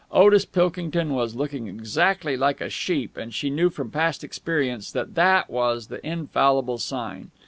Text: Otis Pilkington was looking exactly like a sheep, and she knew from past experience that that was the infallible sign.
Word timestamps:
Otis 0.11 0.45
Pilkington 0.45 1.13
was 1.13 1.35
looking 1.35 1.67
exactly 1.67 2.35
like 2.35 2.59
a 2.59 2.71
sheep, 2.71 3.17
and 3.17 3.31
she 3.31 3.51
knew 3.51 3.69
from 3.69 3.91
past 3.91 4.23
experience 4.23 4.91
that 4.91 5.13
that 5.13 5.47
was 5.47 5.89
the 5.89 6.03
infallible 6.03 6.79
sign. 6.79 7.29